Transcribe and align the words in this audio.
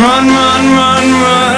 run, 0.00 0.26
run, 0.28 1.53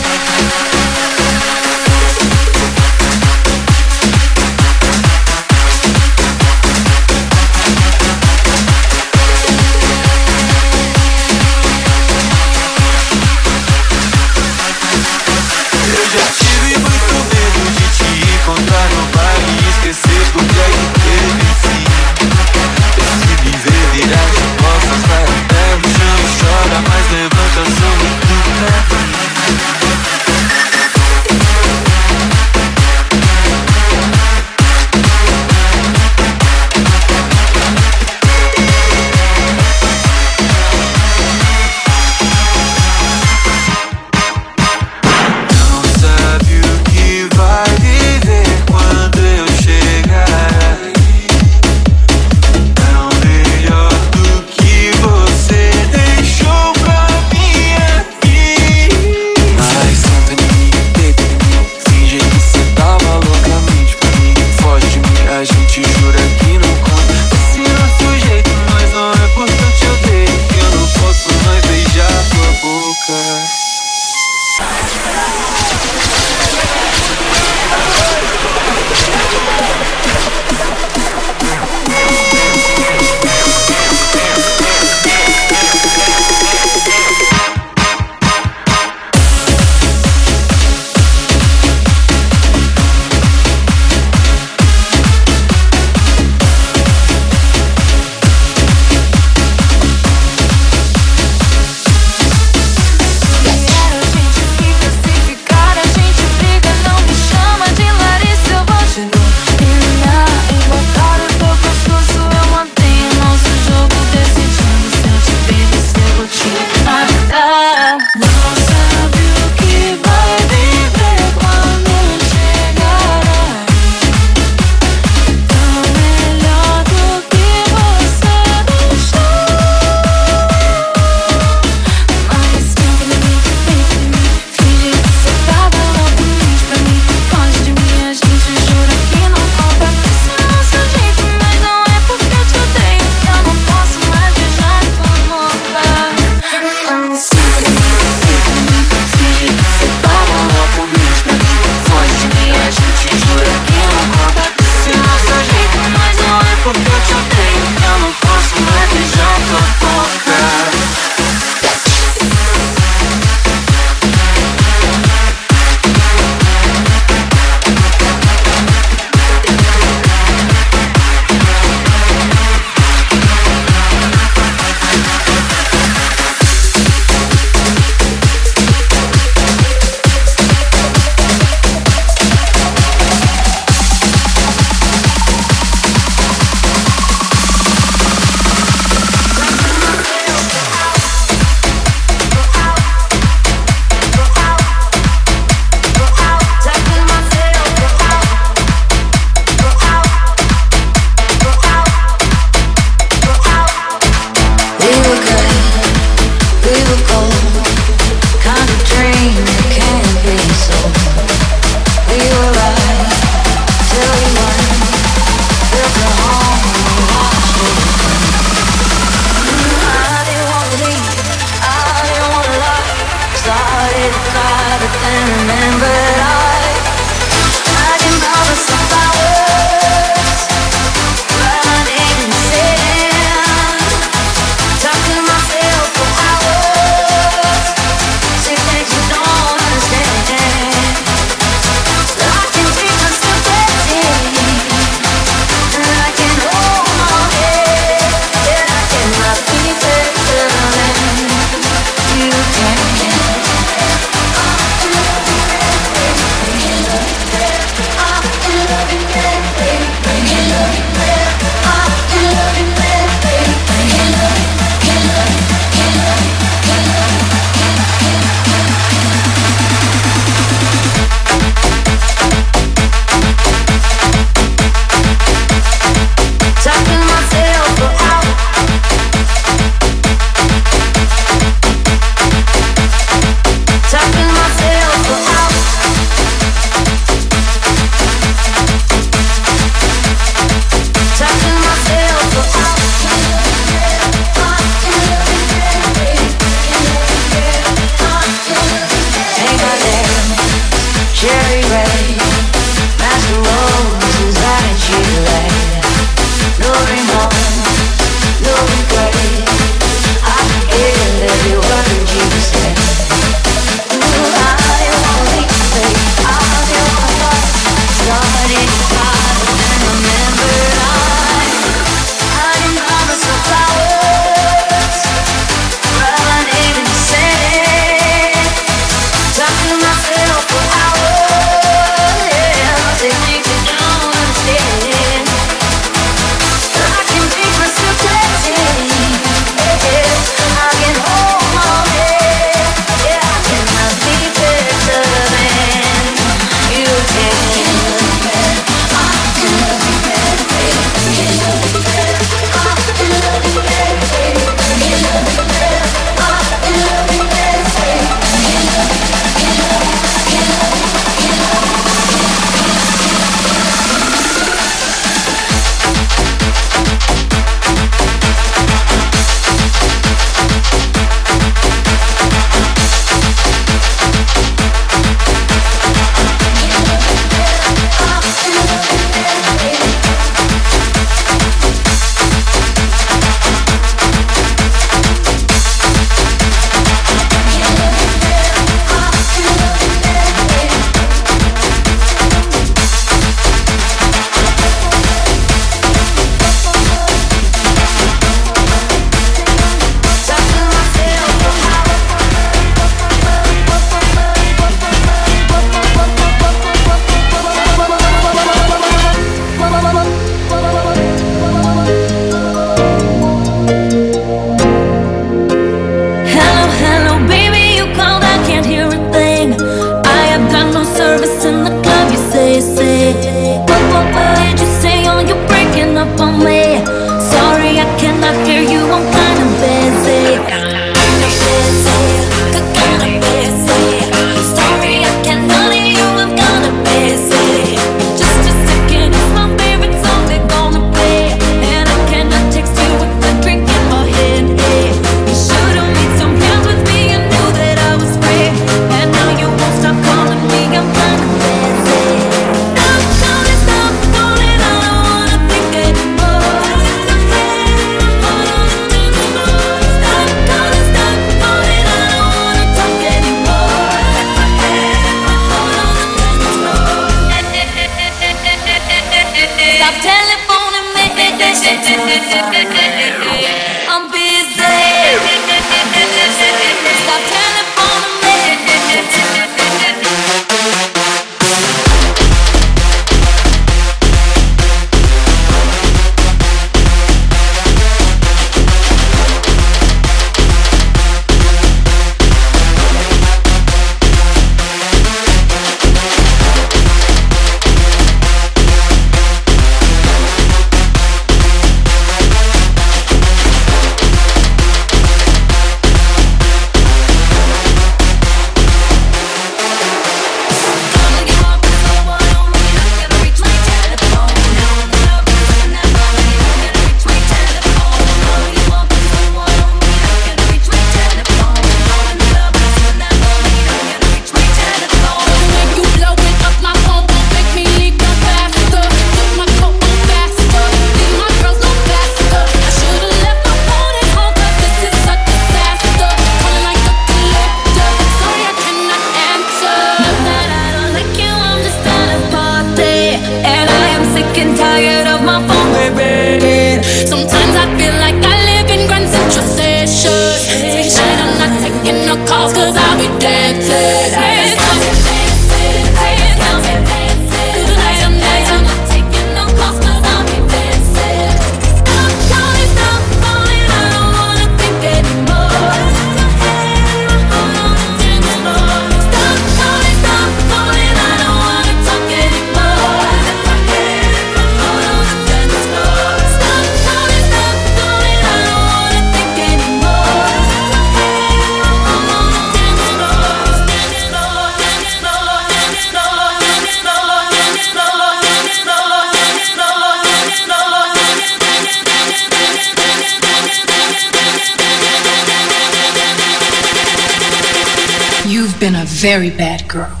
very 599.04 599.28
bad 599.28 599.68
girl. 599.68 600.00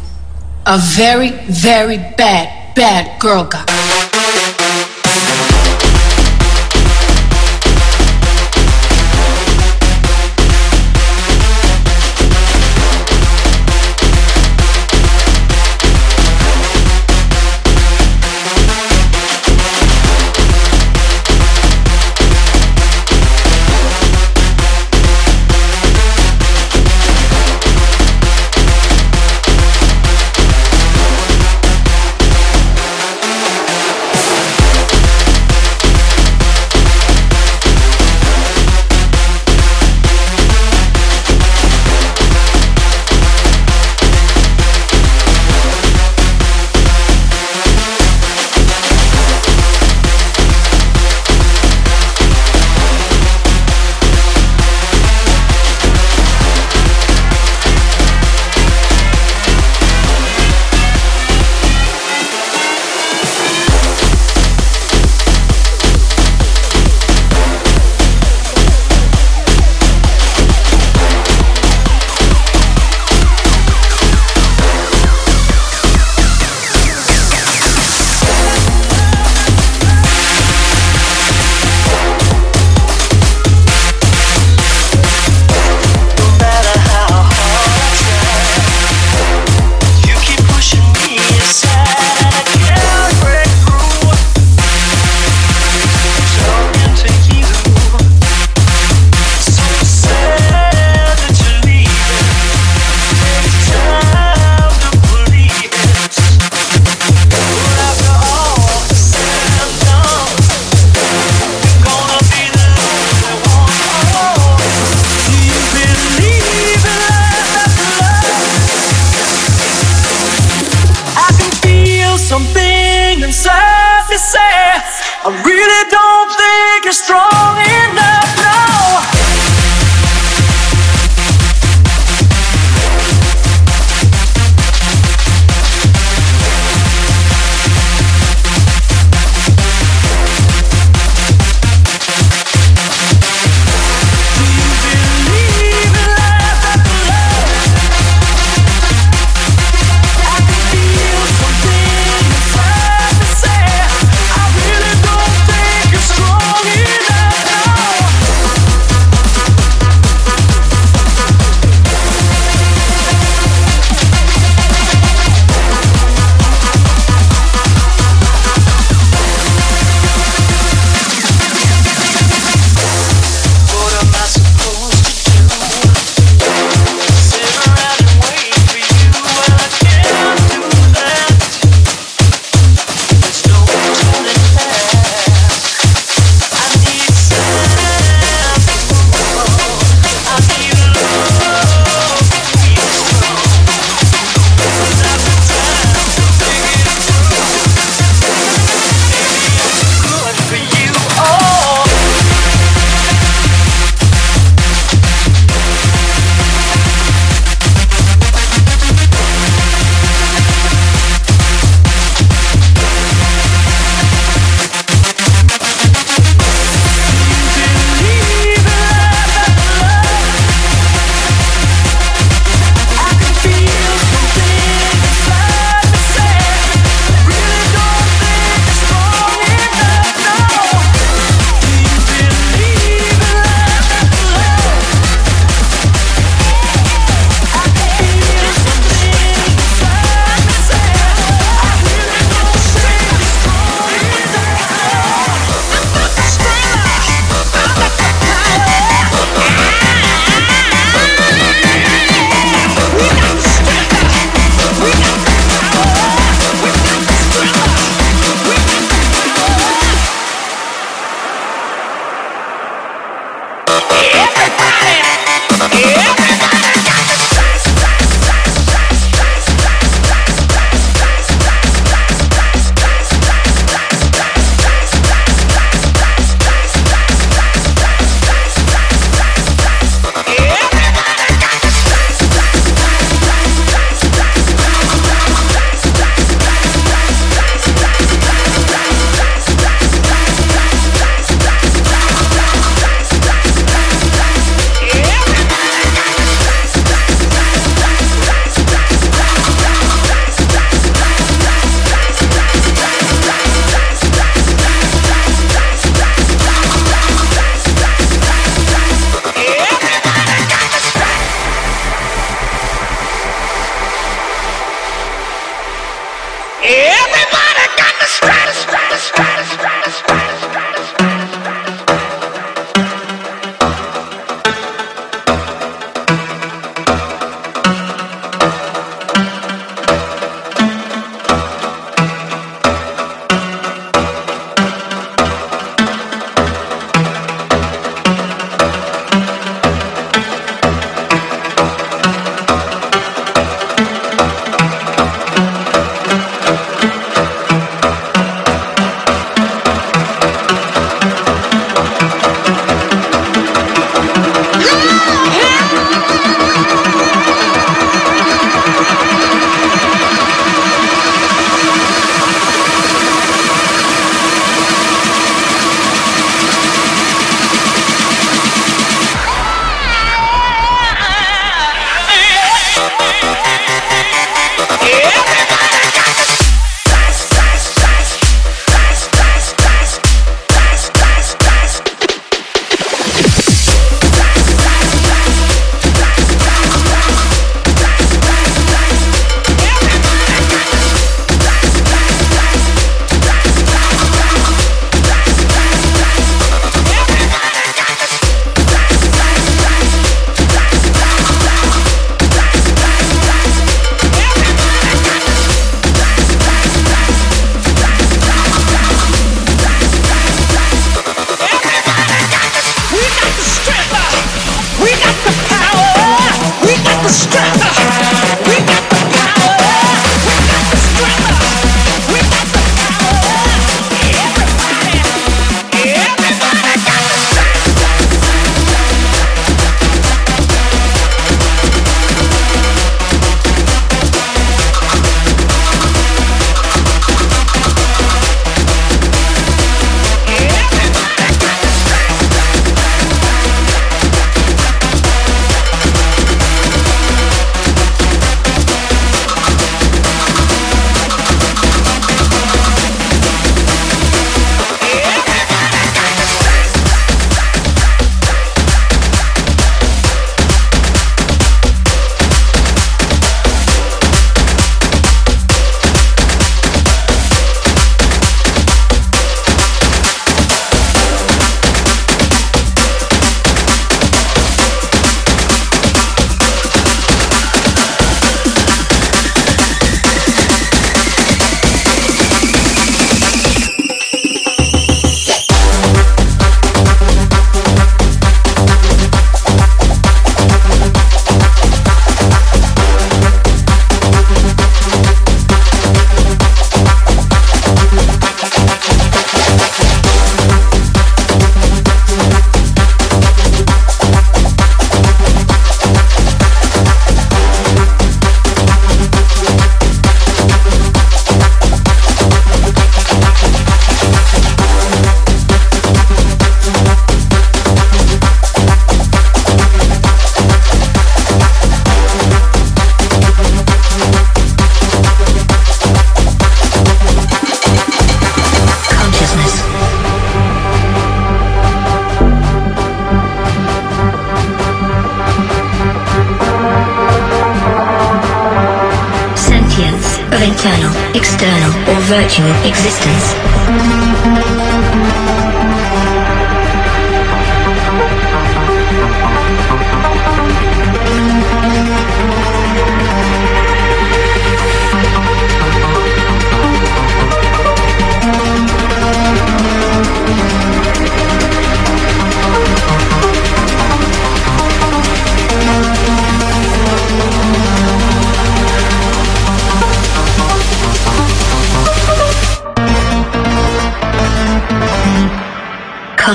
A 0.64 0.78
very, 0.78 1.28
very 1.28 1.98
bad, 1.98 2.74
bad 2.74 3.20
girl, 3.20 3.44
God. 3.44 3.73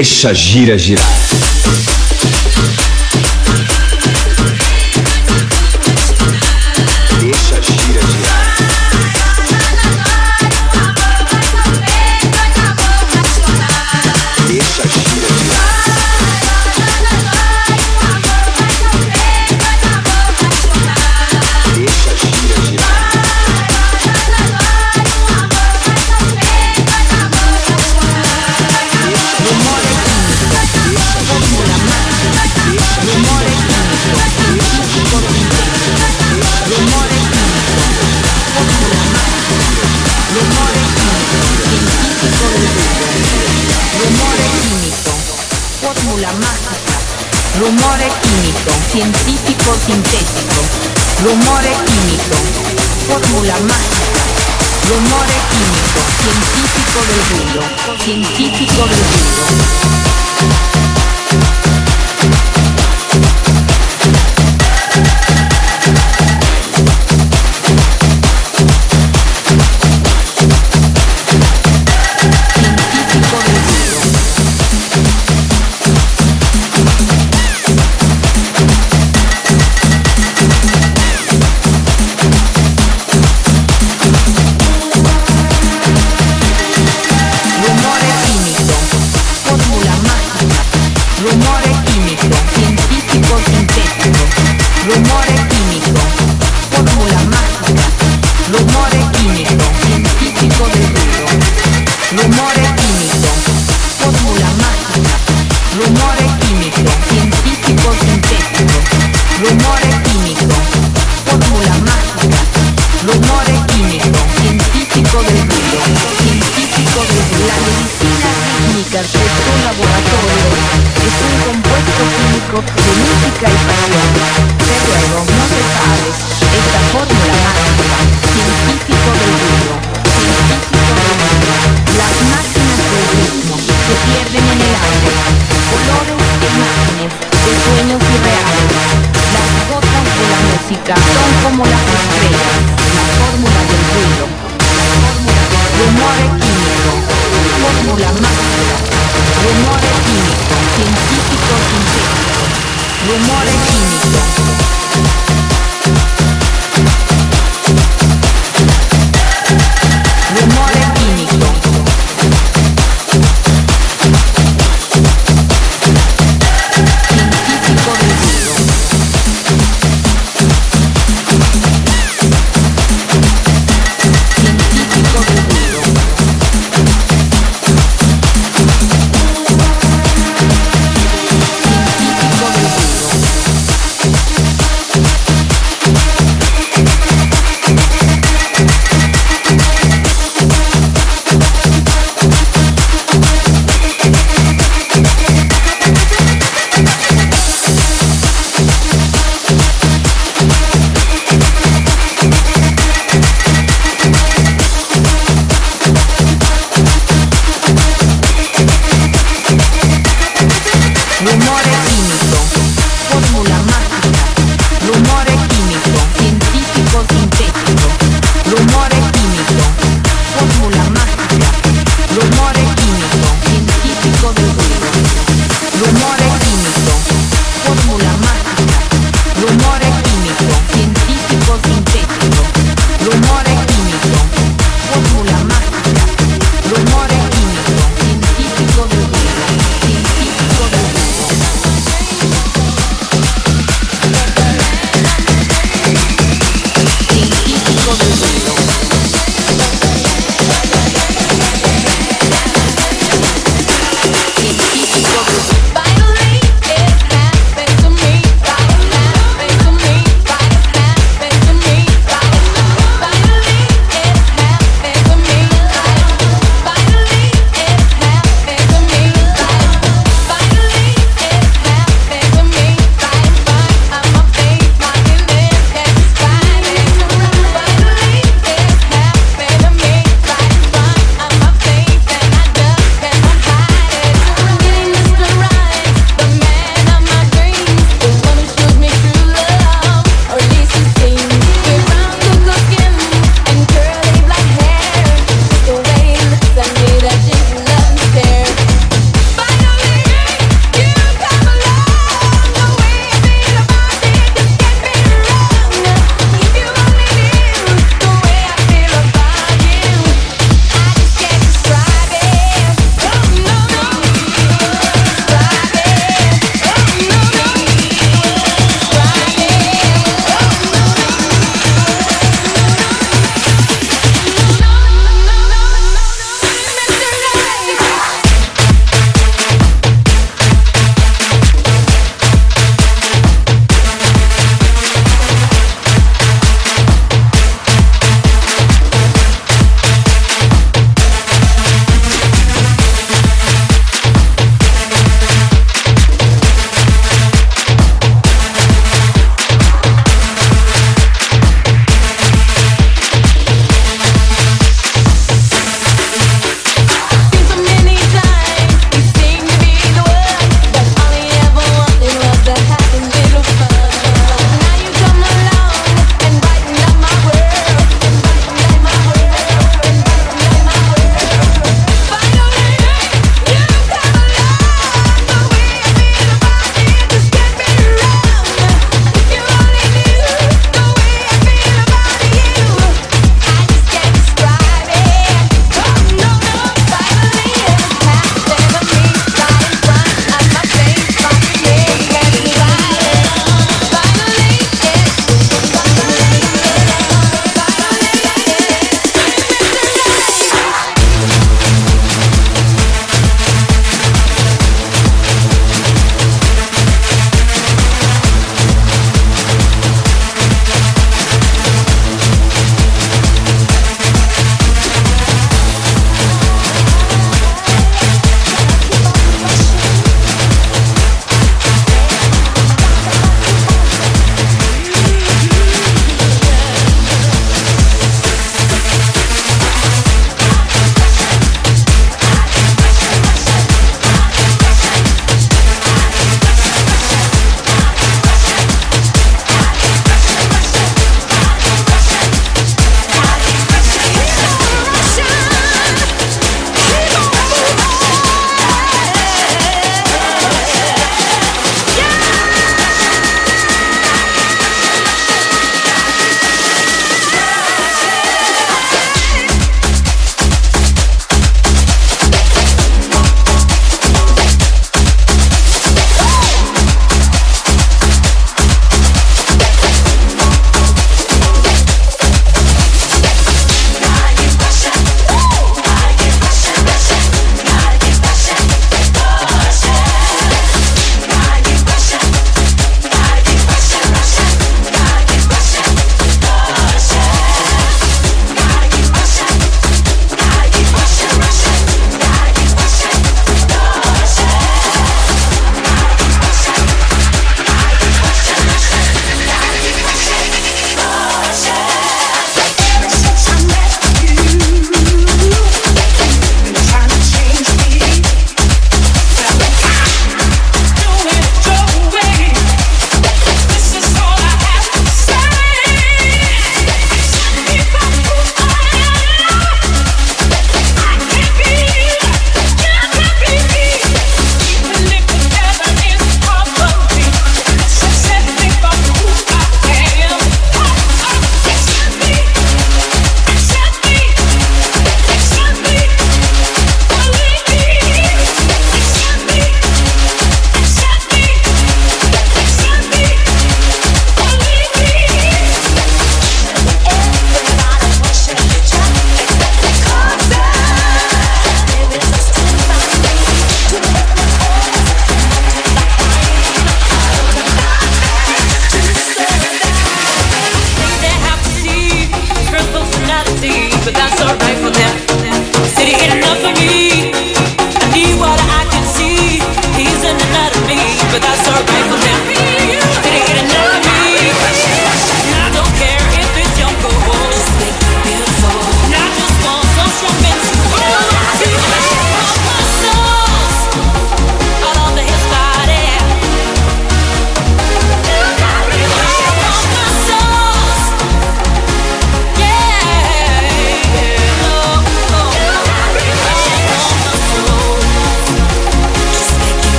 Deixa 0.00 0.32
gira 0.32 0.78
girar. 0.78 1.49
rumore 51.30 51.70
químico, 51.86 52.36
fórmula 53.06 53.54
mágica, 53.60 54.22
rumore 54.88 55.38
químico, 55.50 56.00
científico 56.22 56.98
del 57.06 57.22
ruido, 57.30 57.62
científico 58.04 58.82
del 58.86 58.98
ruido. 58.98 60.09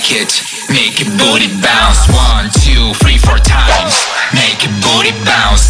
like 0.00 0.12
it 0.12 0.50
Make 0.70 1.00
your 1.00 1.10
booty 1.18 1.48
bounce. 1.60 2.08
One, 2.08 2.48
two, 2.62 2.94
three, 3.02 3.18
four 3.18 3.38
times. 3.38 4.06
Make 4.32 4.64
it, 4.64 4.70
booty 4.80 5.12
bounce. 5.24 5.69